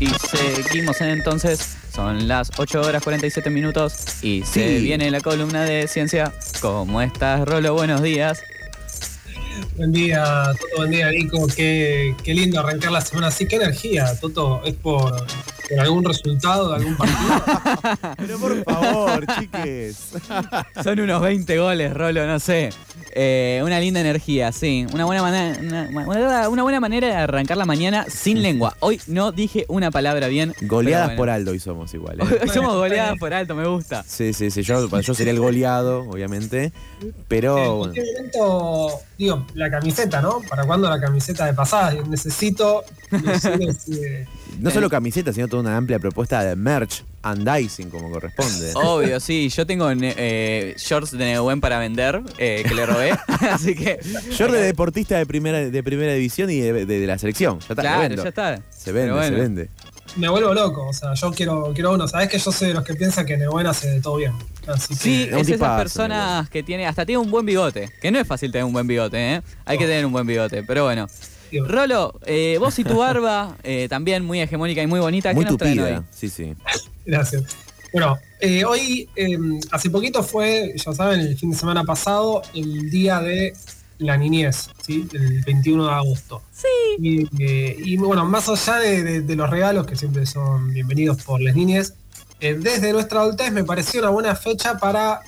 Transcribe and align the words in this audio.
Y 0.00 0.06
seguimos 0.06 1.00
entonces, 1.00 1.76
son 1.92 2.28
las 2.28 2.52
8 2.56 2.80
horas 2.82 3.02
47 3.02 3.50
minutos 3.50 4.22
y 4.22 4.44
se 4.44 4.78
viene 4.78 5.10
la 5.10 5.20
columna 5.20 5.64
de 5.64 5.88
ciencia. 5.88 6.32
¿Cómo 6.60 7.02
estás, 7.02 7.46
Rolo? 7.48 7.74
Buenos 7.74 8.00
días. 8.02 8.40
Buen 9.76 9.90
día, 9.90 10.24
Toto, 10.52 10.76
buen 10.76 10.90
día, 10.92 11.10
Nico. 11.10 11.48
Qué, 11.48 12.14
qué 12.22 12.32
lindo 12.32 12.60
arrancar 12.60 12.92
la 12.92 13.00
semana 13.00 13.28
así. 13.28 13.46
Qué 13.46 13.56
energía, 13.56 14.16
Toto. 14.20 14.62
¿Es 14.64 14.74
por, 14.74 15.26
por 15.68 15.80
algún 15.80 16.04
resultado 16.04 16.68
de 16.70 16.76
algún 16.76 16.96
partido? 16.96 18.14
Pero 18.16 18.38
por 18.38 18.64
favor, 18.64 19.24
chiques. 19.38 20.08
Son 20.82 21.00
unos 21.00 21.20
20 21.22 21.58
goles, 21.58 21.94
Rolo, 21.94 22.26
no 22.26 22.38
sé. 22.40 22.70
Eh, 23.12 23.60
una 23.64 23.80
linda 23.80 24.00
energía, 24.00 24.52
sí. 24.52 24.86
Una 24.92 25.04
buena, 25.04 25.22
manera, 25.22 25.58
una, 25.90 26.06
una- 26.06 26.48
una 26.48 26.62
buena 26.62 26.80
manera 26.80 27.08
de 27.08 27.14
arrancar 27.14 27.56
la 27.56 27.64
mañana 27.64 28.04
sin 28.08 28.42
lengua. 28.42 28.76
Hoy 28.80 29.00
no 29.06 29.32
dije 29.32 29.64
una 29.68 29.90
palabra 29.90 30.28
bien. 30.28 30.54
Goleadas 30.62 31.12
por. 31.12 31.28
Aldo 31.30 31.50
hoy 31.52 31.58
somos 31.60 31.92
igual. 31.94 32.20
¿eh? 32.20 32.24
Hoy 32.42 32.48
somos 32.48 32.74
goleadas 32.74 33.18
por 33.18 33.34
alto, 33.34 33.54
me 33.54 33.66
gusta. 33.66 34.02
Sí, 34.06 34.32
sí, 34.32 34.50
sí. 34.50 34.62
Yo, 34.62 34.88
yo 35.00 35.14
sería 35.14 35.32
el 35.32 35.40
goleado, 35.40 36.00
obviamente. 36.08 36.72
Pero 37.28 37.84
en 37.92 37.92
bueno, 37.92 38.90
digo, 39.18 39.44
la 39.54 39.68
camiseta, 39.70 40.20
¿no? 40.22 40.40
¿Para 40.48 40.64
cuándo 40.64 40.88
la 40.88 41.00
camiseta 41.00 41.44
de 41.46 41.52
pasada? 41.54 41.92
Necesito. 42.08 42.84
no 44.60 44.70
solo 44.70 44.88
camiseta, 44.90 45.32
sino 45.32 45.48
toda 45.48 45.62
una 45.62 45.76
amplia 45.76 45.98
propuesta 45.98 46.42
de 46.42 46.56
merch, 46.56 47.04
andicing 47.22 47.90
como 47.90 48.10
corresponde. 48.10 48.72
Obvio, 48.74 49.20
sí. 49.20 49.48
Yo 49.48 49.66
tengo 49.66 49.92
ne- 49.94 50.14
eh, 50.16 50.74
shorts 50.78 51.12
de 51.12 51.18
Neuwen 51.18 51.60
para 51.60 51.78
vender, 51.78 52.22
eh, 52.38 52.64
que 52.66 52.74
le 52.74 52.86
robé. 52.86 53.10
Así 53.50 53.74
que. 53.74 53.98
Yo 54.36 54.48
de 54.50 54.62
deportista 54.62 55.18
de 55.18 55.26
primera, 55.26 55.58
de 55.58 55.82
primera 55.82 56.12
división 56.12 56.50
y 56.50 56.60
de, 56.60 56.72
de- 56.72 56.86
de 57.00 57.06
la 57.06 57.18
selección. 57.18 57.58
Ya 57.60 57.66
está, 57.70 57.82
Claro, 57.82 58.14
ya 58.14 58.28
está. 58.28 58.62
Se 58.70 58.92
vende, 58.92 59.12
bueno. 59.12 59.36
se 59.36 59.42
vende. 59.42 59.70
Me 60.18 60.28
vuelvo 60.28 60.52
loco. 60.52 60.86
O 60.88 60.92
sea, 60.92 61.14
yo 61.14 61.30
quiero, 61.32 61.72
quiero 61.74 61.92
uno. 61.92 62.06
Sabés 62.06 62.28
que 62.28 62.38
yo 62.38 62.52
soy 62.52 62.68
de 62.68 62.74
los 62.74 62.84
que 62.84 62.94
piensa 62.94 63.24
que 63.24 63.36
Nebuen 63.36 63.66
hace 63.66 63.88
de 63.88 64.00
todo 64.00 64.16
bien. 64.16 64.32
Así 64.66 64.88
que, 64.94 65.00
Sí, 65.00 65.22
Es 65.22 65.32
esas 65.32 65.46
tipazo, 65.46 65.76
personas 65.78 66.50
que 66.50 66.62
tiene, 66.62 66.86
hasta 66.86 67.06
tiene 67.06 67.18
un 67.18 67.30
buen 67.30 67.46
bigote, 67.46 67.90
que 68.00 68.10
no 68.10 68.18
es 68.18 68.26
fácil 68.26 68.52
tener 68.52 68.64
un 68.64 68.72
buen 68.72 68.86
bigote, 68.86 69.34
¿eh? 69.36 69.42
Hay 69.64 69.78
que 69.78 69.86
tener 69.86 70.04
un 70.04 70.12
buen 70.12 70.26
bigote, 70.26 70.62
pero 70.62 70.84
bueno. 70.84 71.06
Rolo, 71.66 72.12
eh, 72.26 72.56
vos 72.60 72.78
y 72.78 72.84
tu 72.84 72.98
barba, 72.98 73.56
eh, 73.62 73.86
también 73.88 74.22
muy 74.24 74.40
hegemónica 74.40 74.82
y 74.82 74.86
muy 74.86 75.00
bonita, 75.00 75.30
¿qué 75.30 75.36
Muy 75.36 75.44
nos 75.46 75.56
traen 75.56 75.78
tupida. 75.78 75.98
hoy? 76.00 76.04
Sí, 76.10 76.28
sí. 76.28 76.54
Gracias. 77.06 77.44
Bueno, 77.90 78.18
eh, 78.40 78.66
hoy, 78.66 79.08
eh, 79.16 79.38
hace 79.70 79.88
poquito 79.88 80.22
fue, 80.22 80.74
ya 80.76 80.92
saben, 80.92 81.20
el 81.20 81.38
fin 81.38 81.50
de 81.52 81.56
semana 81.56 81.84
pasado, 81.84 82.42
el 82.54 82.90
día 82.90 83.20
de 83.20 83.54
la 83.98 84.16
niñez, 84.16 84.70
¿sí? 84.84 85.08
El 85.12 85.42
21 85.42 85.86
de 85.86 85.92
agosto. 85.92 86.42
Sí. 86.52 86.66
Y, 87.00 87.42
eh, 87.42 87.76
y, 87.78 87.96
bueno, 87.96 88.24
más 88.24 88.48
allá 88.48 88.76
de, 88.78 89.02
de- 89.02 89.20
de 89.22 89.36
los 89.36 89.50
regalos, 89.50 89.86
que 89.86 89.96
siempre 89.96 90.24
son 90.26 90.72
bienvenidos 90.72 91.22
por 91.24 91.40
las 91.40 91.54
niñez, 91.56 91.94
eh, 92.40 92.54
desde 92.54 92.92
nuestra 92.92 93.20
adultez 93.20 93.50
me 93.52 93.64
pareció 93.64 94.00
una 94.00 94.10
buena 94.10 94.34
fecha 94.36 94.78
para 94.78 95.20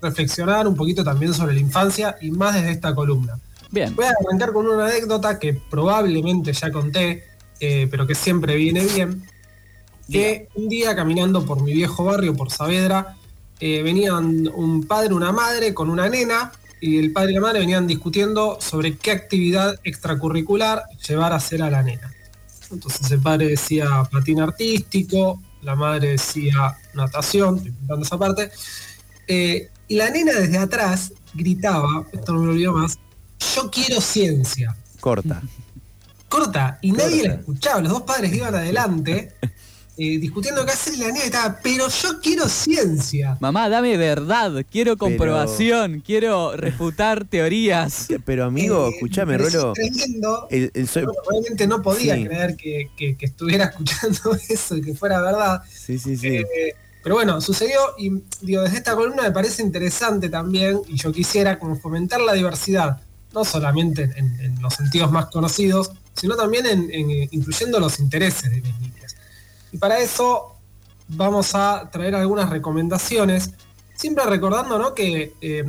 reflexionar 0.00 0.66
un 0.66 0.74
poquito 0.76 1.04
también 1.04 1.34
sobre 1.34 1.52
la 1.54 1.60
infancia 1.60 2.16
y 2.22 2.30
más 2.30 2.54
desde 2.54 2.70
esta 2.70 2.94
columna. 2.94 3.38
Bien. 3.70 3.94
Voy 3.94 4.06
a 4.06 4.12
arrancar 4.26 4.52
con 4.52 4.66
una 4.66 4.86
anécdota 4.86 5.38
que 5.38 5.52
probablemente 5.70 6.52
ya 6.54 6.72
conté, 6.72 7.24
eh, 7.60 7.86
pero 7.90 8.06
que 8.06 8.14
siempre 8.14 8.56
viene 8.56 8.84
bien. 8.86 9.22
Que 10.10 10.48
un 10.54 10.68
día 10.68 10.96
caminando 10.96 11.44
por 11.44 11.62
mi 11.62 11.72
viejo 11.72 12.04
barrio, 12.04 12.34
por 12.34 12.50
Saavedra, 12.50 13.16
venían 13.60 14.48
un 14.54 14.84
padre, 14.84 15.12
una 15.14 15.30
madre 15.32 15.72
con 15.74 15.88
una 15.90 16.08
nena, 16.08 16.50
y 16.80 16.98
el 16.98 17.12
padre 17.12 17.32
y 17.32 17.34
la 17.34 17.40
madre 17.40 17.60
venían 17.60 17.86
discutiendo 17.86 18.58
sobre 18.60 18.96
qué 18.96 19.10
actividad 19.10 19.78
extracurricular 19.84 20.82
llevar 21.06 21.32
a 21.32 21.36
hacer 21.36 21.62
a 21.62 21.70
la 21.70 21.82
nena. 21.82 22.10
Entonces 22.70 23.10
el 23.10 23.20
padre 23.20 23.48
decía 23.48 24.08
patín 24.10 24.40
artístico, 24.40 25.42
la 25.62 25.74
madre 25.74 26.10
decía 26.10 26.76
natación, 26.94 27.56
estoy 27.56 27.72
contando 27.72 28.06
esa 28.06 28.18
parte, 28.18 28.50
eh, 29.26 29.70
y 29.88 29.96
la 29.96 30.10
nena 30.10 30.32
desde 30.32 30.58
atrás 30.58 31.12
gritaba, 31.34 32.06
esto 32.12 32.32
no 32.32 32.40
me 32.40 32.46
lo 32.46 32.52
olvido 32.52 32.72
más, 32.72 32.98
yo 33.54 33.70
quiero 33.70 34.00
ciencia. 34.00 34.76
Corta. 35.00 35.42
Corta, 36.28 36.78
y 36.80 36.92
nadie 36.92 37.26
la 37.26 37.34
escuchaba, 37.34 37.80
los 37.80 37.92
dos 37.92 38.02
padres 38.02 38.32
iban 38.32 38.54
adelante 38.54 39.34
eh, 40.02 40.18
discutiendo 40.18 40.64
qué 40.64 40.72
hacer 40.72 40.94
y 40.94 40.96
la 40.96 41.08
estaba, 41.10 41.58
pero 41.62 41.88
yo 41.88 42.20
quiero 42.22 42.48
ciencia. 42.48 43.36
Mamá, 43.38 43.68
dame 43.68 43.98
verdad, 43.98 44.64
quiero 44.70 44.96
comprobación, 44.96 46.00
quiero 46.00 46.56
refutar 46.56 47.24
teorías. 47.30 48.08
Pero 48.24 48.46
amigo, 48.46 48.86
Eh, 48.86 48.92
escúchame, 48.94 49.36
Rolo. 49.36 49.74
El, 50.48 50.70
el 50.72 50.88
soy- 50.88 51.02
Yo 51.02 51.12
realmente 51.30 51.66
no 51.66 51.82
podía 51.82 52.14
Sí. 52.16 52.24
creer 52.24 52.56
que, 52.56 52.90
que- 52.96 53.16
que 53.16 53.26
estuviera 53.26 53.64
escuchando 53.70 54.36
eso 54.48 54.76
y 54.76 54.82
que 54.82 54.94
fuera 54.94 55.20
verdad. 55.20 55.62
Sí, 55.70 55.98
sí, 55.98 56.16
sí. 56.16 56.28
Eh, 56.28 56.46
pero 57.02 57.14
bueno, 57.16 57.40
sucedió 57.40 57.78
y 57.98 58.10
digo, 58.40 58.62
desde 58.62 58.78
esta 58.78 58.94
columna 58.94 59.22
me 59.22 59.32
parece 59.32 59.62
interesante 59.62 60.28
también 60.28 60.80
y 60.88 60.96
yo 60.96 61.12
quisiera 61.12 61.58
como 61.58 61.76
fomentar 61.76 62.20
la 62.20 62.32
diversidad, 62.34 63.00
no 63.34 63.44
solamente 63.44 64.04
en, 64.16 64.40
en 64.40 64.60
los 64.62 64.74
sentidos 64.74 65.10
más 65.12 65.26
conocidos, 65.26 65.92
sino 66.14 66.36
también 66.36 66.66
en, 66.66 66.90
en, 66.92 67.10
eh, 67.10 67.28
incluyendo 67.30 67.80
los 67.80 68.00
intereses 68.00 68.50
de 68.50 68.60
mis. 68.60 68.89
Y 69.72 69.78
para 69.78 69.98
eso 69.98 70.56
vamos 71.08 71.54
a 71.54 71.88
traer 71.90 72.14
algunas 72.14 72.50
recomendaciones, 72.50 73.52
siempre 73.94 74.24
recordando 74.24 74.78
¿no? 74.78 74.94
que 74.94 75.34
eh, 75.40 75.64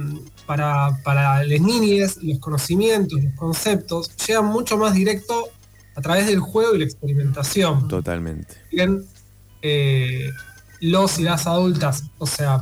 para, 0.45 1.00
para 1.03 1.44
las 1.44 1.62
niñas 1.62 2.17
los 2.22 2.39
conocimientos, 2.39 3.22
los 3.23 3.34
conceptos 3.35 4.16
llegan 4.28 4.45
mucho 4.45 4.78
más 4.78 4.94
directo 4.94 5.50
a 5.95 6.01
través 6.01 6.28
del 6.28 6.39
juego 6.39 6.75
y 6.75 6.79
la 6.79 6.85
experimentación 6.85 7.88
Totalmente. 7.88 8.56
bien 8.72 9.06
eh, 9.62 10.29
los 10.79 11.19
y 11.19 11.23
las 11.23 11.45
adultas, 11.45 12.06
o 12.18 12.25
sea, 12.25 12.59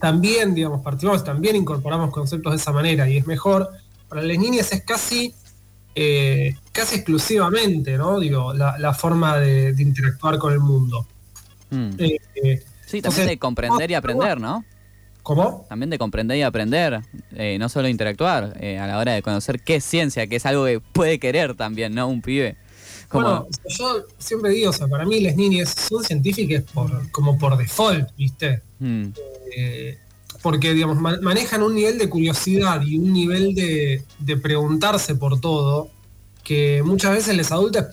también, 0.00 0.54
digamos, 0.54 0.82
partimos, 0.82 1.22
también 1.22 1.54
incorporamos 1.54 2.10
conceptos 2.10 2.52
de 2.52 2.56
esa 2.56 2.72
manera 2.72 3.08
y 3.08 3.18
es 3.18 3.26
mejor. 3.26 3.70
Para 4.08 4.22
las 4.22 4.36
niñas 4.36 4.72
es 4.72 4.82
casi, 4.82 5.34
eh, 5.94 6.56
casi 6.72 6.96
exclusivamente, 6.96 7.96
¿no? 7.96 8.18
Digo, 8.18 8.54
la, 8.54 8.78
la 8.78 8.94
forma 8.94 9.38
de, 9.38 9.72
de 9.72 9.82
interactuar 9.82 10.38
con 10.38 10.52
el 10.52 10.60
mundo. 10.60 11.06
Mm. 11.70 11.90
Eh, 11.98 12.18
eh, 12.34 12.62
Sí, 12.86 13.00
también 13.00 13.22
entonces, 13.22 13.26
de 13.26 13.38
comprender 13.38 13.90
y 13.90 13.94
aprender, 13.94 14.38
¿no? 14.38 14.64
¿Cómo? 15.22 15.64
También 15.68 15.88
de 15.88 15.96
comprender 15.96 16.36
y 16.36 16.42
aprender, 16.42 17.00
no 17.58 17.68
solo 17.70 17.88
interactuar, 17.88 18.54
a 18.62 18.86
la 18.86 18.98
hora 18.98 19.12
de 19.12 19.22
conocer 19.22 19.60
qué 19.60 19.76
es 19.76 19.84
ciencia, 19.84 20.26
que 20.26 20.36
es 20.36 20.44
algo 20.44 20.66
que 20.66 20.80
puede 20.80 21.18
querer 21.18 21.54
también, 21.54 21.94
¿no? 21.94 22.08
Un 22.08 22.20
pibe. 22.20 22.56
Como, 23.08 23.24
Bueno, 23.24 23.46
o 23.48 23.70
sea, 23.70 23.86
yo 23.86 24.06
siempre 24.18 24.50
digo, 24.50 24.70
o 24.70 24.72
sea, 24.74 24.88
para 24.88 25.06
mí 25.06 25.20
las 25.20 25.36
niñas 25.36 25.70
son 25.70 26.04
científicas 26.04 26.64
por, 26.74 27.10
como 27.10 27.38
por 27.38 27.56
default, 27.56 28.10
¿viste? 28.16 28.60
mm, 28.78 29.06
porque 30.42 30.74
digamos, 30.74 30.98
ma- 30.98 31.18
manejan 31.22 31.62
un 31.62 31.74
nivel 31.74 31.98
de 31.98 32.08
curiosidad 32.08 32.82
y 32.82 32.98
un 32.98 33.12
nivel 33.12 33.54
de, 33.54 34.02
de 34.18 34.36
preguntarse 34.36 35.14
por 35.14 35.40
todo 35.40 35.88
que 36.44 36.82
muchas 36.84 37.12
veces 37.12 37.36
los 37.36 37.52
adultos 37.52 37.84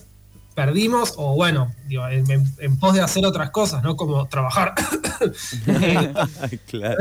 perdimos 0.55 1.13
o 1.15 1.35
bueno, 1.35 1.71
digo, 1.87 2.05
en, 2.09 2.29
en- 2.29 2.53
en 2.59 2.77
pos 2.77 2.93
de 2.95 3.01
hacer 3.01 3.25
otras 3.25 3.51
cosas, 3.51 3.81
¿no? 3.83 3.95
Como 3.95 4.27
trabajar. 4.27 4.73
Claro. 6.67 6.97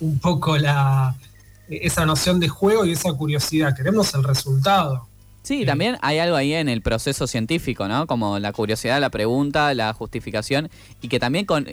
un 0.00 0.18
poco 0.18 0.56
la, 0.58 1.14
esa 1.68 2.04
noción 2.06 2.40
de 2.40 2.48
juego 2.48 2.84
y 2.84 2.92
esa 2.92 3.12
curiosidad. 3.12 3.74
Queremos 3.76 4.12
el 4.14 4.24
resultado. 4.24 5.06
Sí, 5.42 5.62
Eh. 5.62 5.66
también 5.66 5.96
hay 6.02 6.18
algo 6.18 6.36
ahí 6.36 6.52
en 6.52 6.68
el 6.68 6.82
proceso 6.82 7.26
científico, 7.26 7.88
¿no? 7.88 8.06
Como 8.06 8.38
la 8.38 8.52
curiosidad, 8.52 9.00
la 9.00 9.10
pregunta, 9.10 9.72
la 9.74 9.92
justificación, 9.94 10.68
y 11.00 11.08
que 11.08 11.18
también 11.18 11.46
con, 11.46 11.66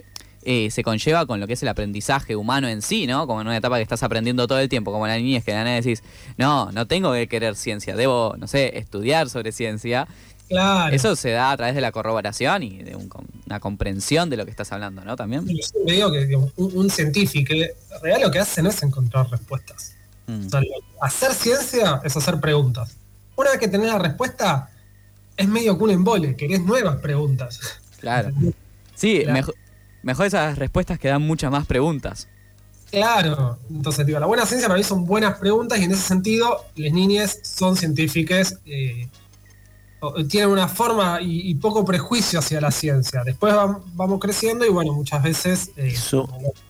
eh, 0.44 0.70
se 0.72 0.84
conlleva 0.84 1.26
con 1.26 1.40
lo 1.40 1.48
que 1.48 1.54
es 1.54 1.62
el 1.64 1.70
aprendizaje 1.70 2.36
humano 2.36 2.68
en 2.68 2.82
sí, 2.82 3.08
¿no? 3.08 3.28
Como 3.28 3.42
en 3.42 3.48
una 3.48 3.58
etapa 3.58 3.78
que 3.78 3.84
estás 3.84 4.04
aprendiendo 4.04 4.48
todo 4.48 4.60
el 4.60 4.70
tiempo, 4.70 4.92
como 4.92 5.08
la 5.08 5.18
niñez, 5.18 5.44
que 5.44 5.52
de 5.52 5.58
la 5.58 5.64
nada 5.64 5.76
decís, 5.78 6.04
no, 6.38 6.72
no 6.72 6.86
tengo 6.88 7.12
que 7.14 7.28
querer 7.28 7.56
ciencia, 7.56 7.96
debo, 7.96 8.36
no 8.38 8.48
sé, 8.48 8.78
estudiar 8.78 9.30
sobre 9.30 9.52
ciencia. 9.52 10.08
Claro. 10.48 10.96
Eso 10.96 11.16
se 11.18 11.32
da 11.32 11.52
a 11.52 11.58
través 11.58 11.76
de 11.76 11.82
la 11.82 11.92
corroboración 11.92 12.64
y 12.64 12.78
de 12.84 12.96
un 12.96 13.10
una 13.46 13.60
comprensión 13.60 14.30
de 14.30 14.38
lo 14.38 14.46
que 14.46 14.52
estás 14.52 14.72
hablando, 14.72 15.04
¿no? 15.04 15.16
También. 15.16 15.46
Yo 15.48 15.56
siempre 15.62 15.96
digo 15.96 16.12
que 16.12 16.26
digamos, 16.26 16.52
un, 16.58 16.78
un 16.78 16.90
científico, 16.90 17.54
en 17.54 17.70
realidad 18.02 18.26
lo 18.28 18.32
que 18.32 18.40
hace 18.40 18.62
no 18.62 18.70
es 18.70 18.82
encontrar 18.84 19.30
respuestas. 19.30 19.94
Mm. 20.28 20.48
O 20.48 20.50
sea, 20.50 20.60
lo- 20.62 20.68
hacer 21.06 21.34
ciencia 21.34 22.02
es 22.04 22.16
hacer 22.18 22.40
preguntas. 22.40 22.96
Una 23.36 23.52
vez 23.52 23.60
que 23.60 23.68
tenés 23.68 23.88
la 23.88 24.00
respuesta, 24.00 24.70
es 25.38 25.48
medio 25.48 25.78
que 25.78 25.84
un 25.84 25.92
embole, 25.92 26.36
querés 26.36 26.62
nuevas 26.62 26.98
preguntas. 27.02 27.60
Claro. 28.00 28.32
Sí, 28.96 29.20
Claro. 29.20 29.34
mejo- 29.34 29.54
Mejor 30.04 30.26
esas 30.28 30.58
respuestas 30.58 31.00
que 31.00 31.08
dan 31.10 31.22
muchas 31.22 31.52
más 31.52 31.66
preguntas. 31.66 32.28
Claro, 32.90 33.58
entonces 33.70 34.06
digo, 34.06 34.18
la 34.20 34.28
buena 34.28 34.46
ciencia 34.46 34.68
para 34.70 34.78
mí 34.78 34.84
son 34.84 35.06
buenas 35.06 35.38
preguntas 35.38 35.78
y 35.80 35.84
en 35.84 35.92
ese 35.92 36.04
sentido 36.04 36.66
las 36.76 36.94
niñas 36.94 37.40
son 37.44 37.76
científicas, 37.76 38.60
eh, 38.66 39.10
tienen 40.30 40.50
una 40.52 40.70
forma 40.70 41.20
y, 41.22 41.50
y 41.50 41.56
poco 41.56 41.84
prejuicio 41.84 42.40
hacia 42.40 42.62
la 42.62 42.72
ciencia. 42.72 43.24
Después 43.26 43.54
vam- 43.54 43.82
vamos 43.94 44.20
creciendo 44.22 44.66
y 44.66 44.70
bueno, 44.70 44.94
muchas 44.94 45.22
veces... 45.22 45.72
eh, 45.76 45.88
Eso, 45.88 46.30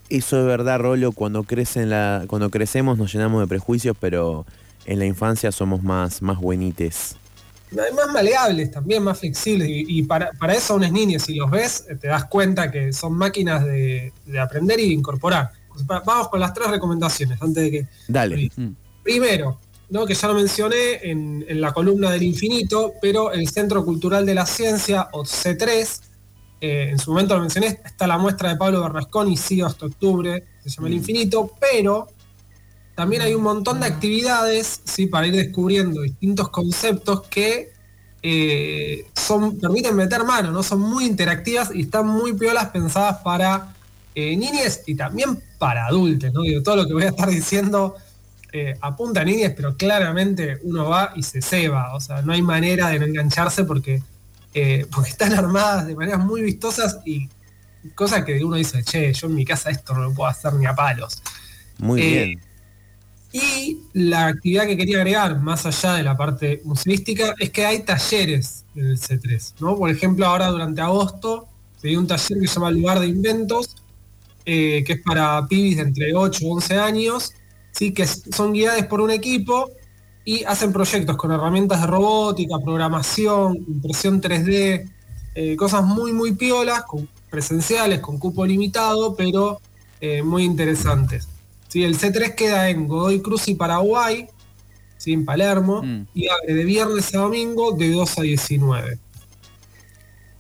eso 0.09 0.39
es 0.39 0.45
verdad, 0.45 0.79
Rolo. 0.79 1.12
Cuando, 1.12 1.44
crecen 1.44 1.89
la, 1.91 2.24
cuando 2.27 2.50
crecemos 2.50 2.97
nos 2.97 3.13
llenamos 3.13 3.41
de 3.41 3.47
prejuicios, 3.47 3.95
pero 4.00 4.45
en 4.85 4.97
la 4.97 5.06
infancia 5.06 5.51
somos 5.51 5.83
más, 5.83 6.24
más 6.24 6.39
buenites. 6.39 7.15
Más 7.71 8.13
maleables 8.13 8.71
también, 8.71 9.03
más 9.03 9.19
flexibles. 9.19 9.67
Y, 9.67 9.85
y 9.99 10.03
para, 10.03 10.31
para 10.33 10.53
eso 10.53 10.75
unos 10.75 10.91
niños, 10.91 11.23
si 11.23 11.35
los 11.35 11.49
ves, 11.51 11.85
eh, 11.89 11.95
te 11.95 12.07
das 12.07 12.25
cuenta 12.25 12.71
que 12.71 12.93
son 12.93 13.13
máquinas 13.13 13.65
de, 13.65 14.13
de 14.25 14.39
aprender 14.39 14.79
y 14.79 14.87
de 14.89 14.93
incorporar. 14.93 15.51
Pues 15.69 15.83
va- 15.85 16.01
Vamos 16.05 16.29
con 16.29 16.39
las 16.39 16.53
tres 16.53 16.69
recomendaciones 16.69 17.41
antes 17.41 17.63
de 17.63 17.71
que 17.71 17.87
Dale. 18.07 18.49
Mm. 18.55 18.69
Primero, 19.03 19.59
¿no? 19.89 20.05
que 20.05 20.13
ya 20.13 20.27
lo 20.27 20.33
mencioné 20.33 20.99
en, 21.03 21.45
en 21.47 21.61
la 21.61 21.71
columna 21.73 22.09
del 22.11 22.23
infinito, 22.23 22.93
pero 23.01 23.31
el 23.31 23.47
Centro 23.49 23.83
Cultural 23.85 24.25
de 24.25 24.33
la 24.35 24.45
Ciencia, 24.45 25.09
o 25.11 25.23
C3, 25.23 26.01
eh, 26.59 26.89
en 26.91 26.97
su 26.99 27.11
momento 27.11 27.35
lo 27.35 27.41
mencioné, 27.41 27.79
está 27.85 28.07
la 28.07 28.17
muestra 28.17 28.49
de 28.49 28.55
Pablo 28.55 28.81
Bernasconi, 28.81 29.37
sigue 29.37 29.63
hasta 29.63 29.85
octubre, 29.85 30.43
se 30.63 30.69
llama 30.69 30.87
El 30.87 30.95
Infinito, 30.95 31.51
pero 31.59 32.07
también 32.97 33.21
hay 33.21 33.35
un 33.35 33.44
montón 33.44 33.79
de 33.79 33.85
actividades 33.85 34.81
¿sí? 34.83 35.05
para 35.05 35.27
ir 35.27 35.35
descubriendo 35.35 36.01
distintos 36.01 36.49
conceptos 36.49 37.27
que 37.27 37.71
eh, 38.23 39.05
son, 39.13 39.59
permiten 39.59 39.95
meter 39.95 40.23
mano, 40.23 40.49
¿no? 40.49 40.63
son 40.63 40.79
muy 40.79 41.05
interactivas 41.05 41.69
y 41.75 41.81
están 41.81 42.07
muy 42.07 42.33
piolas 42.33 42.69
pensadas 42.69 43.19
para 43.23 43.75
eh, 44.15 44.35
niñes 44.35 44.81
y 44.88 44.95
también 44.95 45.39
para 45.59 45.85
adultos. 45.85 46.33
¿no? 46.33 46.41
Digo, 46.41 46.63
todo 46.63 46.77
lo 46.77 46.88
que 46.88 46.94
voy 46.94 47.03
a 47.03 47.09
estar 47.09 47.29
diciendo 47.29 47.97
eh, 48.51 48.75
apunta 48.81 49.21
a 49.21 49.25
niñas, 49.25 49.53
pero 49.55 49.77
claramente 49.77 50.57
uno 50.63 50.89
va 50.89 51.13
y 51.15 51.21
se 51.21 51.39
ceba. 51.43 51.93
O 51.93 52.00
sea, 52.00 52.23
no 52.23 52.33
hay 52.33 52.41
manera 52.41 52.89
de 52.89 52.97
no 52.97 53.05
engancharse 53.05 53.63
porque, 53.63 54.01
eh, 54.55 54.88
porque 54.91 55.11
están 55.11 55.35
armadas 55.35 55.85
de 55.85 55.95
maneras 55.95 56.25
muy 56.25 56.41
vistosas 56.41 56.97
y 57.05 57.29
cosas 57.93 58.25
que 58.25 58.43
uno 58.43 58.55
dice, 58.55 58.83
che, 58.83 59.13
yo 59.13 59.27
en 59.27 59.35
mi 59.35 59.45
casa 59.45 59.69
esto 59.69 59.93
no 59.93 60.01
lo 60.01 60.13
puedo 60.15 60.27
hacer 60.27 60.51
ni 60.53 60.65
a 60.65 60.73
palos. 60.73 61.21
Muy 61.77 62.01
bien. 62.01 62.46
Y 63.31 63.79
la 63.94 64.27
actividad 64.27 64.65
que 64.65 64.77
quería 64.77 64.97
agregar, 64.97 65.39
más 65.41 65.65
allá 65.65 65.94
de 65.94 66.03
la 66.03 66.15
parte 66.15 66.62
museística, 66.63 67.35
es 67.38 67.50
que 67.50 67.65
hay 67.65 67.83
talleres 67.83 68.65
en 68.75 68.88
el 68.88 69.00
C3. 69.00 69.53
¿no? 69.59 69.77
Por 69.77 69.89
ejemplo, 69.89 70.25
ahora 70.25 70.47
durante 70.47 70.81
agosto 70.81 71.47
se 71.81 71.97
un 71.97 72.07
taller 72.07 72.39
que 72.39 72.47
se 72.47 72.56
llama 72.56 72.71
Lugar 72.71 73.00
de 73.00 73.07
Inventos, 73.07 73.75
eh, 74.45 74.83
que 74.85 74.94
es 74.94 75.01
para 75.01 75.45
pibis 75.47 75.77
de 75.77 75.83
entre 75.83 76.15
8 76.15 76.39
y 76.44 76.50
11 76.50 76.79
años, 76.79 77.33
¿sí? 77.71 77.94
que 77.94 78.07
son 78.07 78.53
guiados 78.53 78.85
por 78.85 79.01
un 79.01 79.12
equipo 79.12 79.71
y 80.25 80.44
hacen 80.44 80.74
proyectos 80.74 81.15
con 81.18 81.31
herramientas 81.31 81.81
de 81.81 81.88
robótica, 81.88 82.57
programación, 82.59 83.57
impresión 83.68 84.21
3D, 84.21 84.89
eh, 85.35 85.56
cosas 85.56 85.83
muy, 85.83 86.13
muy 86.13 86.33
piolas, 86.33 86.83
presenciales, 87.29 88.00
con 88.00 88.18
cupo 88.18 88.45
limitado, 88.45 89.15
pero 89.15 89.62
eh, 90.01 90.24
muy 90.24 90.44
interesantes. 90.44 91.27
¿Sí? 91.77 91.83
El 91.83 91.97
C3 91.97 92.35
queda 92.35 92.69
en 92.69 92.88
Godoy 92.88 93.21
Cruz 93.21 93.47
y 93.47 93.56
Paraguay, 93.56 94.27
¿sí? 94.97 95.13
en 95.13 95.25
Palermo, 95.25 95.83
Mm. 95.83 96.07
y 96.13 96.27
abre 96.27 96.53
de 96.56 96.63
viernes 96.65 97.13
a 97.13 97.19
domingo 97.19 97.71
de 97.74 97.91
2 97.91 98.18
a 98.19 98.21
19. 98.24 99.00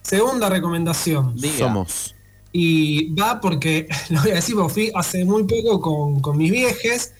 Segunda 0.01 0.49
recomendación. 0.49 1.35
Diga. 1.35 1.57
Somos. 1.57 2.15
Y 2.51 3.13
va 3.13 3.39
porque, 3.41 3.87
lo 4.09 4.21
voy 4.21 4.31
a 4.31 4.35
decir, 4.35 4.55
fui 4.69 4.91
hace 4.95 5.25
muy 5.25 5.43
poco 5.43 5.81
con, 5.81 6.21
con 6.21 6.37
mis 6.37 6.51
viejes 6.51 7.13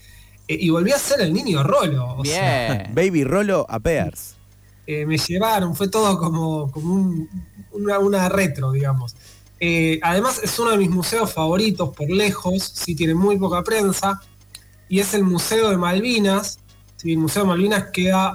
eh, 0.48 0.56
y 0.60 0.70
volví 0.70 0.90
a 0.92 0.98
ser 0.98 1.20
el 1.20 1.32
niño 1.32 1.62
Rolo. 1.62 2.16
O 2.18 2.24
sea, 2.24 2.72
Bien. 2.84 2.94
Baby 2.94 3.24
Rolo 3.24 3.66
appears. 3.68 4.34
eh, 4.86 5.04
me 5.04 5.18
llevaron, 5.18 5.76
fue 5.76 5.88
todo 5.88 6.18
como, 6.18 6.70
como 6.72 6.94
un- 6.94 7.28
una, 7.72 7.98
una 7.98 8.28
retro, 8.30 8.72
digamos. 8.72 9.14
Eh, 9.60 9.98
además 10.02 10.40
es 10.42 10.58
uno 10.58 10.70
de 10.70 10.78
mis 10.78 10.90
museos 10.90 11.32
favoritos 11.32 11.90
por 11.96 12.08
lejos, 12.10 12.62
sí 12.74 12.94
tiene 12.94 13.14
muy 13.14 13.36
poca 13.38 13.62
prensa, 13.62 14.20
y 14.88 15.00
es 15.00 15.14
el 15.14 15.24
Museo 15.24 15.70
de 15.70 15.76
Malvinas. 15.76 16.58
¿sí? 16.96 17.12
El 17.12 17.18
Museo 17.18 17.42
de 17.42 17.48
Malvinas 17.48 17.86
queda 17.92 18.32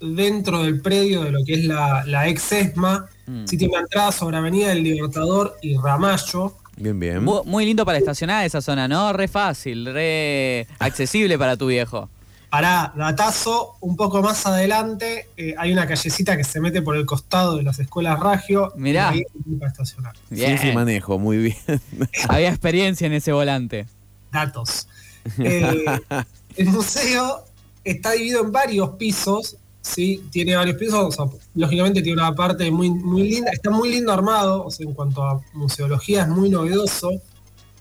dentro 0.00 0.62
del 0.62 0.80
predio 0.80 1.22
de 1.24 1.30
lo 1.32 1.44
que 1.44 1.54
es 1.54 1.64
la, 1.64 2.04
la 2.06 2.28
ex 2.28 2.52
ESMA, 2.52 3.06
Mm. 3.26 3.46
sí 3.46 3.56
tiene 3.56 3.74
una 3.74 3.82
entrada 3.82 4.10
sobre 4.10 4.36
Avenida 4.38 4.68
del 4.70 4.82
Libertador 4.82 5.56
y 5.62 5.76
Ramallo. 5.76 6.56
Bien, 6.76 6.98
bien. 6.98 7.22
Mu- 7.22 7.44
Muy 7.44 7.64
lindo 7.64 7.84
para 7.84 7.98
estacionar 7.98 8.44
esa 8.44 8.60
zona, 8.60 8.88
¿no? 8.88 9.12
Re 9.12 9.28
fácil, 9.28 9.86
re 9.86 10.66
accesible 10.80 11.38
para 11.38 11.56
tu 11.56 11.66
viejo. 11.68 12.08
Para 12.50 12.92
datazo, 12.96 13.76
un 13.80 13.96
poco 13.96 14.22
más 14.22 14.44
adelante 14.44 15.28
eh, 15.36 15.54
hay 15.56 15.72
una 15.72 15.86
callecita 15.86 16.36
que 16.36 16.42
se 16.42 16.60
mete 16.60 16.82
por 16.82 16.96
el 16.96 17.06
costado 17.06 17.56
de 17.56 17.62
las 17.62 17.78
escuelas 17.78 18.18
Ragio. 18.18 18.72
Mirá. 18.74 19.14
y 19.14 19.18
ahí 19.18 19.56
para 19.56 19.70
estacionar. 19.70 20.16
Bien. 20.30 20.58
Sí, 20.58 20.68
sí, 20.68 20.74
manejo, 20.74 21.18
muy 21.18 21.36
bien. 21.36 21.56
Había 22.28 22.48
experiencia 22.48 23.06
en 23.06 23.12
ese 23.12 23.32
volante. 23.32 23.86
datos. 24.32 24.88
Eh, 25.38 25.84
el 26.56 26.66
museo 26.70 27.44
está 27.84 28.12
dividido 28.12 28.42
en 28.42 28.50
varios 28.50 28.90
pisos, 28.90 29.56
¿sí? 29.80 30.24
Tiene 30.30 30.56
varios 30.56 30.76
pisos, 30.76 30.98
o 30.98 31.10
sea, 31.12 31.38
lógicamente 31.54 32.02
tiene 32.02 32.20
una 32.20 32.34
parte 32.34 32.70
muy, 32.70 32.90
muy 32.90 33.28
linda, 33.28 33.50
está 33.52 33.70
muy 33.70 33.90
lindo 33.90 34.12
armado, 34.12 34.64
o 34.64 34.70
sea, 34.70 34.86
en 34.86 34.94
cuanto 34.94 35.22
a 35.22 35.40
museología 35.52 36.22
es 36.22 36.28
muy 36.28 36.50
novedoso. 36.50 37.10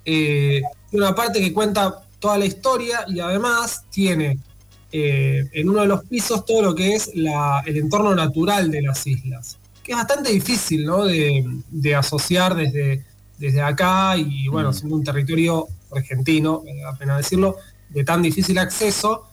Eh, 0.06 0.62
tiene 0.90 1.06
una 1.06 1.16
parte 1.16 1.40
que 1.40 1.54
cuenta 1.54 2.04
toda 2.20 2.38
la 2.38 2.46
historia 2.46 3.06
y 3.08 3.20
además 3.20 3.86
tiene 3.90 4.38
eh, 4.92 5.48
en 5.54 5.70
uno 5.70 5.82
de 5.82 5.88
los 5.88 6.04
pisos 6.06 6.46
todo 6.46 6.62
lo 6.62 6.76
que 6.76 6.94
es 6.96 7.12
la- 7.16 7.62
el 7.66 7.78
entorno 7.78 8.16
natural 8.16 8.72
de 8.72 8.82
las 8.82 9.06
islas, 9.06 9.58
que 9.84 9.92
es 9.92 9.98
bastante 9.98 10.32
difícil 10.32 10.86
¿no? 10.86 11.06
de, 11.06 11.46
de 11.70 11.96
asociar 11.96 12.56
desde, 12.56 13.06
desde 13.38 13.62
acá 13.62 14.18
y 14.18 14.48
bueno, 14.48 14.70
Mm. 14.70 14.74
siendo 14.74 14.96
un 14.96 15.04
territorio 15.04 15.68
argentino, 15.92 16.62
me 16.66 16.76
da 16.82 16.94
pena 16.96 17.18
decirlo, 17.18 17.56
de 17.90 18.04
tan 18.04 18.22
difícil 18.22 18.58
acceso, 18.60 19.26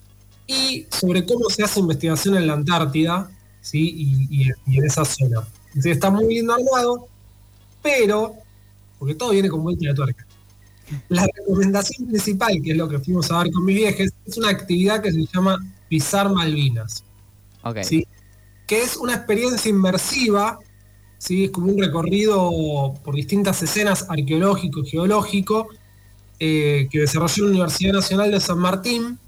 y 0.46 0.86
sobre 0.90 1.26
cómo 1.26 1.50
se 1.50 1.64
hace 1.64 1.80
investigación 1.80 2.36
en 2.36 2.46
la 2.46 2.52
Antártida 2.52 3.28
¿sí? 3.60 3.80
y, 4.30 4.42
y- 4.44 4.50
y 4.66 4.78
en 4.78 4.84
esa 4.84 5.04
zona. 5.04 5.40
Entonces, 5.68 5.92
está 5.92 6.08
muy 6.10 6.32
lindo 6.32 6.54
armado, 6.54 7.08
pero, 7.82 8.34
porque 8.98 9.14
todo 9.14 9.30
viene 9.30 9.48
con 9.48 9.62
vuelta 9.62 9.88
de 9.88 9.94
tuerca. 9.94 10.24
La 11.08 11.26
recomendación 11.26 12.06
principal, 12.08 12.60
que 12.62 12.70
es 12.72 12.76
lo 12.76 12.88
que 12.88 12.98
fuimos 12.98 13.30
a 13.30 13.42
ver 13.42 13.52
con 13.52 13.64
mis 13.64 13.76
viejes, 13.76 14.12
es 14.24 14.36
una 14.38 14.50
actividad 14.50 15.02
que 15.02 15.12
se 15.12 15.26
llama 15.26 15.58
Pisar 15.88 16.30
Malvinas. 16.32 17.02
Ok. 17.62 17.78
¿sí? 17.82 18.06
que 18.66 18.82
es 18.82 18.96
una 18.96 19.14
experiencia 19.14 19.68
inmersiva, 19.68 20.58
¿sí? 21.18 21.44
es 21.44 21.50
como 21.52 21.68
un 21.72 21.78
recorrido 21.80 22.94
por 23.04 23.14
distintas 23.14 23.62
escenas 23.62 24.06
arqueológico 24.08 24.80
y 24.80 24.86
geológico 24.88 25.68
eh, 26.40 26.88
que 26.90 27.00
desarrolló 27.00 27.44
la 27.44 27.50
Universidad 27.50 27.92
Nacional 27.94 28.30
de 28.32 28.40
San 28.40 28.58
Martín, 28.58 29.18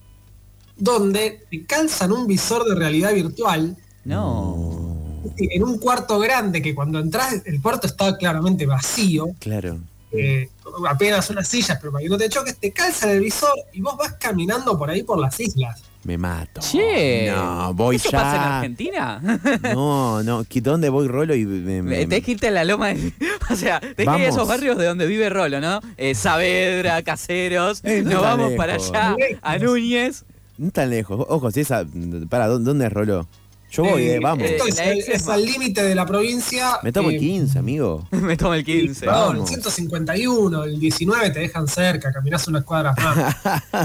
donde 0.77 1.45
te 1.51 1.65
calzan 1.67 2.13
un 2.13 2.27
visor 2.27 2.65
de 2.69 2.75
realidad 2.75 3.15
virtual 3.15 3.77
No. 4.05 5.23
en 5.37 5.63
un 5.63 5.79
cuarto 5.79 6.19
grande 6.19 6.61
que 6.61 6.75
cuando 6.75 6.99
entras 6.99 7.43
el 7.45 7.63
cuarto 7.63 7.87
está 7.87 8.17
claramente 8.17 8.67
vacío, 8.67 9.29
Claro. 9.39 9.79
Eh, 10.13 10.49
apenas 10.89 11.29
unas 11.31 11.47
sillas, 11.49 11.79
pero 11.81 11.93
para 11.93 12.03
que 12.03 12.09
no 12.09 12.17
te 12.19 12.29
choques, 12.29 12.57
te 12.57 12.73
calzan 12.73 13.11
el 13.11 13.21
visor 13.21 13.53
y 13.73 13.81
vos 13.81 13.97
vas 13.97 14.15
caminando 14.15 14.79
por 14.79 14.91
ahí 14.91 15.03
por 15.03 15.19
las 15.19 15.39
islas. 15.41 15.83
Me 16.05 16.17
mato. 16.17 16.61
Che. 16.61 17.31
No, 17.31 17.75
voy 17.75 17.97
¿Eso 17.97 18.11
ya. 18.11 18.19
pasa 18.19 18.37
en 18.37 18.43
Argentina? 18.43 19.21
No, 19.75 20.23
no. 20.23 20.45
¿qué- 20.49 20.61
¿Dónde 20.61 20.89
voy, 20.89 21.09
Rolo? 21.09 21.35
Y 21.35 21.45
me- 21.45 21.83
me- 21.83 21.97
Tenés 22.07 22.25
que 22.25 22.31
irte 22.33 22.49
a 22.49 22.51
la 22.53 22.65
loma. 22.65 22.89
de- 22.95 23.13
o 23.51 23.57
sea, 23.57 23.81
tenés 23.81 23.97
que 23.97 24.03
ir 24.05 24.09
a 24.09 24.13
Vamos. 24.13 24.29
esos 24.29 24.49
barrios 24.49 24.79
de 24.79 24.87
donde 24.87 25.07
vive 25.07 25.29
Rolo, 25.29 25.61
¿no? 25.61 25.81
Eh, 25.97 26.15
Saavedra, 26.15 27.03
Caseros. 27.03 27.81
Eh, 27.85 28.03
no 28.05 28.13
Nos 28.13 28.23
vamos 28.23 28.53
para 28.53 28.75
lejos. 28.75 28.91
allá, 28.95 29.17
a 29.43 29.59
Núñez. 29.59 30.25
No 30.57 30.71
tan 30.71 30.91
lejos. 30.91 31.25
Ojo, 31.29 31.51
si 31.51 31.61
esa. 31.61 31.85
Para, 32.31 32.47
¿dónde, 32.47 32.69
dónde 32.71 32.87
es 32.87 32.93
Rolo? 32.93 33.29
Yo 33.71 33.85
voy, 33.85 34.03
eh, 34.03 34.15
Eh, 34.17 34.19
vamos. 34.21 34.47
eh, 34.47 34.57
Esto 34.57 35.13
es, 35.13 35.29
al 35.29 35.45
límite 35.45 35.83
de 35.83 35.95
la 35.95 36.07
provincia. 36.07 36.79
Me 36.83 36.91
tomo 36.93 37.11
eh, 37.11 37.15
el 37.15 37.21
15, 37.21 37.59
amigo. 37.59 38.07
Me 38.11 38.37
tomo 38.37 38.55
el 38.55 38.65
15. 38.65 39.07
No, 39.07 39.13
el 39.13 39.19
Vamos. 39.39 39.49
151, 39.51 40.65
el 40.65 40.81
19 40.81 41.31
te 41.31 41.41
dejan 41.41 41.69
cerca, 41.69 42.11
caminás 42.13 42.49
unas 42.49 42.65
cuadras 42.65 42.97
más. 42.99 43.37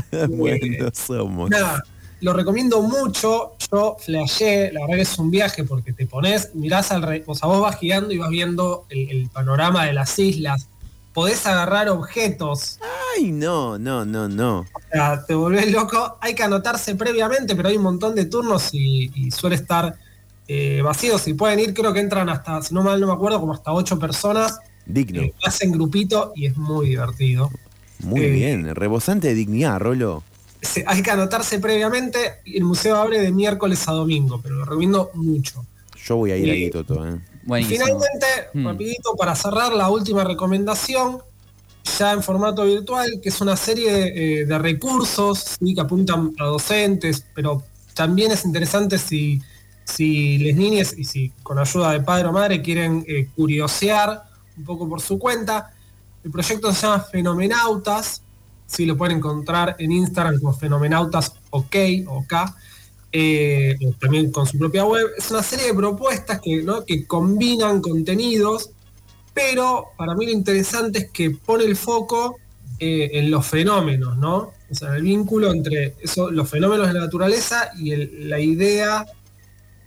bueno, 0.30 0.90
somos. 0.94 1.50
Nada, 1.50 1.84
lo 2.22 2.32
recomiendo 2.34 2.82
mucho. 2.82 3.54
Yo 3.72 3.98
flashé, 4.00 4.72
la 4.72 4.82
verdad 4.82 4.96
que 4.96 5.02
es 5.02 5.18
un 5.20 5.30
viaje 5.30 5.64
porque 5.66 5.92
te 5.94 6.06
pones, 6.06 6.52
mirás 6.54 6.92
al 6.92 7.02
re- 7.02 7.24
o 7.26 7.36
sea, 7.36 7.50
vos 7.50 7.60
vas 7.62 7.80
guiando 7.80 8.14
y 8.14 8.18
vas 8.18 8.30
viendo 8.30 8.86
el, 8.90 9.10
el 9.10 9.30
panorama 9.30 9.86
de 9.86 9.94
las 9.94 10.18
islas. 10.20 10.70
Podés 11.14 11.46
agarrar 11.46 11.90
objetos, 11.90 12.80
Ay, 13.16 13.32
no, 13.32 13.78
no, 13.78 14.04
no, 14.06 14.28
no. 14.28 14.60
o 14.60 14.82
sea, 14.92 15.24
te 15.26 15.36
volvés 15.36 15.72
loco. 15.72 16.18
Hay 16.20 16.34
que 16.34 16.44
anotarse 16.44 16.96
previamente, 16.96 17.56
pero 17.56 17.70
hay 17.70 17.78
un 17.78 17.84
montón 17.84 18.16
de 18.16 18.26
turnos 18.26 18.74
y, 18.74 19.12
y 19.14 19.30
suele 19.30 19.56
estar 19.56 19.96
eh, 20.48 20.82
vacío. 20.84 21.18
Si 21.18 21.34
pueden 21.34 21.60
ir, 21.60 21.74
creo 21.74 21.94
que 21.94 22.00
entran 22.00 22.30
hasta, 22.30 22.62
si 22.62 22.74
no 22.74 22.84
mal 22.84 23.00
no 23.00 23.08
me 23.08 23.14
acuerdo, 23.14 23.40
como 23.40 23.54
hasta 23.54 23.72
ocho 23.72 24.00
personas. 24.00 24.60
Digno. 24.86 25.22
Eh, 25.22 25.34
lo 25.42 25.48
hace 25.48 25.66
en 25.66 25.72
grupito 25.72 26.34
y 26.36 26.48
es 26.48 26.58
muy 26.58 26.90
divertido. 26.90 27.50
Muy 28.00 28.22
eh, 28.22 28.30
bien. 28.30 28.76
Rebosante 28.76 29.30
de 29.30 29.36
dignidad, 29.36 29.80
Rolo. 29.80 30.24
Hay 30.86 31.02
que 31.02 31.12
anotarse 31.12 31.60
previamente. 31.60 32.36
El 32.46 32.64
museo 32.64 32.96
abre 32.98 33.20
de 33.20 33.32
miércoles 33.32 33.88
a 33.88 33.92
domingo, 33.92 34.40
pero 34.42 34.56
lo 34.56 34.66
recomiendo 34.66 35.12
mucho. 35.14 35.66
Yo 36.06 36.18
voy 36.18 36.32
a 36.32 36.38
ir 36.38 36.50
ahí, 36.50 36.70
Toto. 36.70 37.06
¿eh? 37.08 37.20
Buenísimo. 37.46 37.86
Finalmente, 37.86 38.26
Hmm. 38.54 38.66
rapidito 38.68 39.16
para 39.16 39.36
cerrar, 39.36 39.74
la 39.74 39.90
última 39.90 40.24
recomendación, 40.24 41.20
ya 41.98 42.14
en 42.14 42.24
formato 42.24 42.64
virtual, 42.66 43.20
que 43.22 43.30
es 43.30 43.42
una 43.42 43.58
serie 43.58 44.42
eh, 44.42 44.46
de 44.46 44.58
recursos 44.58 45.58
¿sí? 45.60 45.76
que 45.76 45.82
apuntan 45.82 46.34
a 46.40 46.46
docentes, 46.46 47.26
pero 47.36 47.64
también 47.94 48.32
es 48.32 48.46
interesante 48.46 48.98
si, 48.98 49.42
si 49.84 50.38
les 50.38 50.56
niñas 50.56 50.96
y 50.98 51.04
si 51.04 51.30
con 51.44 51.60
ayuda 51.60 51.92
de 51.92 52.02
padre 52.02 52.30
o 52.30 52.32
madre 52.32 52.62
quieren 52.62 53.04
eh, 53.08 53.28
curiosear 53.36 54.24
un 54.58 54.64
poco 54.64 54.88
por 54.88 55.02
su 55.02 55.20
cuenta. 55.20 55.74
El 56.24 56.32
proyecto 56.32 56.74
se 56.74 56.84
llama 56.84 57.02
Fenomenautas, 57.02 58.22
si 58.66 58.86
lo 58.86 58.96
pueden 58.96 59.18
encontrar 59.18 59.76
en 59.78 59.92
Instagram 59.92 60.40
como 60.40 60.54
Fenomenautas 60.54 61.34
OK, 61.50 61.76
OK 62.08 62.34
eh, 63.14 63.78
también 64.02 64.32
con 64.32 64.46
su 64.48 64.58
propia 64.58 64.84
web. 64.86 65.08
Es 65.18 65.30
una 65.32 65.44
serie 65.44 65.68
de 65.68 65.74
propuestas 65.76 66.42
que, 66.42 66.64
¿no? 66.64 66.84
que 66.84 67.06
combinan 67.06 67.80
contenidos, 67.80 68.72
pero 69.34 69.86
para 69.98 70.16
mí 70.16 70.26
lo 70.26 70.32
interesante 70.32 71.00
es 71.00 71.10
que 71.12 71.30
pone 71.32 71.64
el 71.64 71.76
foco 71.76 72.38
eh, 72.80 73.12
en 73.14 73.30
los 73.32 73.46
fenómenos, 73.46 74.18
¿no? 74.18 74.52
O 74.70 74.76
sea, 74.76 74.96
el 74.96 75.04
vínculo 75.04 75.52
entre 75.54 75.96
eso, 76.02 76.32
los 76.32 76.50
fenómenos 76.50 76.88
de 76.88 76.94
la 76.96 77.02
naturaleza 77.02 77.70
y 77.78 77.92
el- 77.92 78.30
la 78.30 78.40
idea 78.40 79.06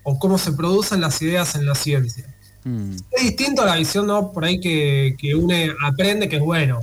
o 0.04 0.18
cómo 0.20 0.38
se 0.38 0.52
producen 0.52 1.00
las 1.00 1.20
ideas 1.20 1.56
en 1.56 1.66
la 1.66 1.74
ciencia. 1.74 2.32
Mm. 2.62 2.92
Es 3.10 3.22
distinto 3.24 3.62
a 3.62 3.66
la 3.66 3.76
visión, 3.76 4.06
¿no? 4.06 4.32
Por 4.32 4.44
ahí 4.44 4.60
que, 4.60 5.16
que 5.18 5.34
uno 5.34 5.54
aprende 5.84 6.28
que 6.28 6.36
es 6.36 6.42
bueno. 6.42 6.80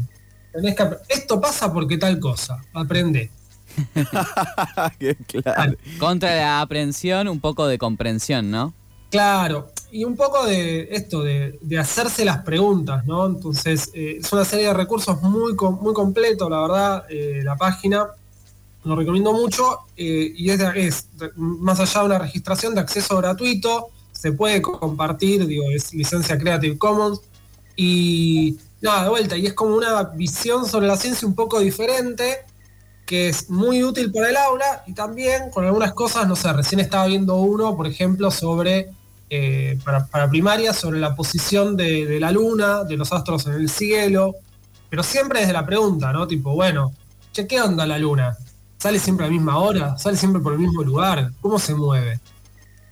Tenés 0.51 0.75
que 0.75 0.83
esto 1.09 1.39
pasa 1.41 1.71
porque 1.73 1.97
tal 1.97 2.19
cosa. 2.19 2.61
Aprende. 2.73 3.31
Claro. 5.27 5.73
Contra 5.99 6.35
la 6.35 6.61
aprehensión, 6.61 7.27
un 7.27 7.39
poco 7.39 7.67
de 7.67 7.77
comprensión, 7.77 8.51
¿no? 8.51 8.73
Claro, 9.09 9.71
y 9.91 10.05
un 10.05 10.15
poco 10.15 10.43
de 10.45 10.87
esto, 10.91 11.21
de, 11.21 11.59
de 11.61 11.77
hacerse 11.77 12.25
las 12.25 12.39
preguntas, 12.43 13.05
¿no? 13.05 13.27
Entonces, 13.27 13.91
eh, 13.93 14.17
es 14.19 14.33
una 14.33 14.43
serie 14.43 14.67
de 14.67 14.73
recursos 14.73 15.21
muy, 15.21 15.53
muy 15.81 15.93
completo, 15.93 16.49
la 16.49 16.61
verdad, 16.61 17.05
eh, 17.09 17.41
la 17.43 17.55
página. 17.55 18.07
Lo 18.85 18.95
recomiendo 18.95 19.31
mucho 19.31 19.81
eh, 19.95 20.33
y 20.35 20.49
es, 20.49 20.57
de- 20.59 20.87
es 20.87 21.07
de- 21.17 21.29
más 21.37 21.79
allá 21.79 21.99
de 22.01 22.05
una 22.07 22.19
registración 22.19 22.73
de 22.73 22.81
acceso 22.81 23.15
gratuito, 23.17 23.89
se 24.11 24.31
puede 24.31 24.61
co- 24.63 24.79
compartir, 24.79 25.45
digo, 25.45 25.65
es 25.69 25.93
licencia 25.93 26.37
Creative 26.37 26.77
Commons. 26.79 27.21
Y 27.75 28.57
nada, 28.81 29.03
de 29.03 29.09
vuelta, 29.09 29.37
y 29.37 29.45
es 29.45 29.53
como 29.53 29.75
una 29.75 30.03
visión 30.03 30.65
sobre 30.67 30.87
la 30.87 30.97
ciencia 30.97 31.27
un 31.27 31.35
poco 31.35 31.59
diferente, 31.59 32.37
que 33.13 33.29
es 33.29 33.47
muy 33.47 33.83
útil 33.83 34.11
para 34.11 34.31
el 34.31 34.35
aula 34.35 34.83
y 34.87 34.93
también 34.93 35.51
con 35.51 35.63
algunas 35.65 35.93
cosas, 35.93 36.27
no 36.27 36.35
sé, 36.35 36.51
recién 36.51 36.79
estaba 36.79 37.05
viendo 37.05 37.35
uno, 37.35 37.77
por 37.77 37.85
ejemplo, 37.85 38.31
sobre, 38.31 38.89
eh, 39.29 39.77
para, 39.83 40.07
para 40.07 40.27
primaria, 40.27 40.73
sobre 40.73 40.99
la 40.99 41.15
posición 41.15 41.77
de, 41.77 42.07
de 42.07 42.19
la 42.19 42.31
luna, 42.31 42.83
de 42.83 42.97
los 42.97 43.13
astros 43.13 43.45
en 43.45 43.53
el 43.53 43.69
cielo, 43.69 44.33
pero 44.89 45.03
siempre 45.03 45.41
desde 45.41 45.53
la 45.53 45.63
pregunta, 45.63 46.11
¿no? 46.11 46.25
Tipo, 46.25 46.55
bueno, 46.55 46.91
che, 47.31 47.45
¿qué 47.45 47.61
onda 47.61 47.85
la 47.85 47.99
luna? 47.99 48.35
¿Sale 48.79 48.97
siempre 48.97 49.27
a 49.27 49.29
la 49.29 49.33
misma 49.33 49.59
hora? 49.59 49.95
¿Sale 49.95 50.17
siempre 50.17 50.41
por 50.41 50.53
el 50.53 50.59
mismo 50.59 50.81
lugar? 50.81 51.33
¿Cómo 51.39 51.59
se 51.59 51.75
mueve? 51.75 52.19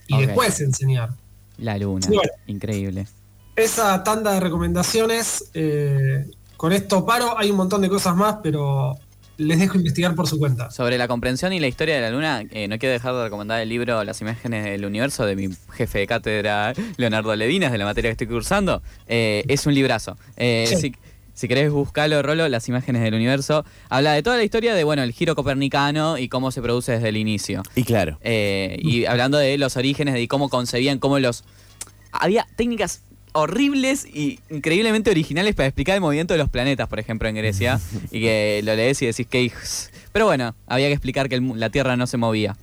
Y 0.06 0.24
después 0.24 0.62
enseñar. 0.62 1.10
La 1.58 1.80
luna. 1.80 2.06
Sí, 2.06 2.14
bueno. 2.14 2.32
Increíble. 2.46 3.08
Esa 3.56 4.04
tanda 4.04 4.34
de 4.34 4.40
recomendaciones, 4.40 5.46
eh, 5.56 6.30
con 6.58 6.74
esto 6.74 7.08
paro, 7.08 7.40
hay 7.40 7.50
un 7.50 7.58
montón 7.58 7.82
de 7.82 7.90
cosas 7.90 8.16
más, 8.16 8.38
pero 8.44 9.00
les 9.42 9.60
dejo 9.60 9.78
investigar 9.78 10.14
por 10.16 10.28
su 10.28 10.38
cuenta. 10.38 10.70
Sobre 10.72 10.98
la 10.98 11.08
comprensión 11.08 11.52
y 11.54 11.60
la 11.60 11.68
historia 11.68 11.96
de 11.96 12.02
la 12.02 12.12
luna, 12.12 12.44
eh, 12.52 12.68
no 12.68 12.78
quiero 12.78 12.94
dejar 12.94 13.14
de 13.16 13.24
recomendar 13.24 13.60
el 13.62 13.70
libro 13.70 14.04
Las 14.04 14.22
imágenes 14.22 14.66
del 14.66 14.86
universo 14.86 15.26
de 15.26 15.36
mi 15.36 15.50
jefe 15.74 16.00
de 16.00 16.08
cátedra, 16.08 16.74
Leonardo 16.98 17.36
Levinas, 17.36 17.72
de 17.72 17.78
la 17.78 17.86
materia 17.86 18.10
que 18.10 18.14
estoy 18.14 18.28
cursando. 18.28 18.82
Eh, 19.08 19.44
es 19.48 19.66
un 19.66 19.74
librazo. 19.74 20.18
Eh, 20.38 20.66
Sí. 20.68 20.76
si, 20.76 20.96
si 21.34 21.48
querés 21.48 21.72
buscarlo, 21.72 22.22
Rolo, 22.22 22.48
Las 22.50 22.68
imágenes 22.70 23.02
del 23.02 23.14
universo, 23.16 23.66
habla 23.90 24.14
de 24.14 24.22
toda 24.22 24.38
la 24.38 24.44
historia 24.44 24.76
de, 24.76 24.84
bueno, 24.84 25.02
el 25.02 25.12
giro 25.12 25.36
copernicano 25.36 26.18
y 26.18 26.30
cómo 26.30 26.52
se 26.52 26.62
produce 26.62 26.92
desde 26.94 27.10
el 27.10 27.18
inicio. 27.18 27.64
Y 27.76 27.84
claro. 27.84 28.20
Eh, 28.22 28.78
y 28.80 29.06
hablando 29.06 29.38
de 29.40 29.58
los 29.58 29.76
orígenes, 29.76 30.14
de 30.14 30.28
cómo 30.28 30.50
concebían, 30.50 31.00
cómo 31.00 31.18
los... 31.20 31.44
Había 32.12 32.46
técnicas 32.58 33.04
horribles 33.34 34.06
y 34.06 34.40
increíblemente 34.50 35.10
originales 35.10 35.56
para 35.56 35.68
explicar 35.68 35.96
el 35.96 36.02
movimiento 36.02 36.34
de 36.34 36.38
los 36.40 36.50
planetas, 36.50 36.88
por 36.88 37.00
ejemplo, 37.00 37.28
en 37.30 37.36
Grecia. 37.36 37.80
y 38.12 38.22
que 38.22 38.62
lo 38.64 38.76
lees 38.76 39.02
y 39.02 39.06
decís 39.08 39.28
que... 39.28 39.42
hijos. 39.42 39.90
Pero 40.12 40.26
bueno, 40.26 40.56
había 40.68 40.88
que 40.88 40.94
explicar 40.94 41.30
que 41.30 41.36
el 41.36 41.42
mu- 41.42 41.56
la 41.56 41.70
Tierra 41.70 41.96
no 41.96 42.08
se 42.08 42.18
movía. 42.18 42.56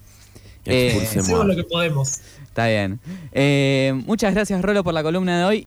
Que 0.65 0.71
Eh, 0.73 0.87
expulsemos. 0.89 1.27
Hacemos 1.27 1.47
lo 1.47 1.57
que 1.57 1.65
podemos. 1.65 2.21
Está 2.43 2.67
bien. 2.67 2.99
Eh, 3.33 3.93
muchas 4.07 4.35
gracias, 4.35 4.61
Rolo, 4.61 4.83
por 4.85 4.93
la 4.93 5.03
columna 5.03 5.39
de 5.39 5.45
hoy. 5.45 5.57